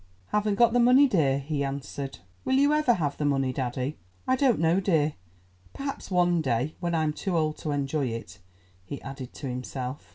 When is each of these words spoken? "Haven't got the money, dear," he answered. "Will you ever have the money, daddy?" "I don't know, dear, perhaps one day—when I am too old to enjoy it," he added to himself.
"Haven't 0.29 0.55
got 0.55 0.73
the 0.73 0.79
money, 0.79 1.07
dear," 1.07 1.37
he 1.37 1.63
answered. 1.63 2.17
"Will 2.43 2.55
you 2.55 2.73
ever 2.73 2.95
have 2.95 3.17
the 3.17 3.23
money, 3.23 3.53
daddy?" 3.53 3.97
"I 4.25 4.35
don't 4.35 4.57
know, 4.59 4.79
dear, 4.79 5.13
perhaps 5.73 6.09
one 6.09 6.41
day—when 6.41 6.95
I 6.95 7.03
am 7.03 7.13
too 7.13 7.37
old 7.37 7.57
to 7.59 7.69
enjoy 7.69 8.07
it," 8.07 8.39
he 8.83 8.99
added 9.03 9.31
to 9.35 9.47
himself. 9.47 10.09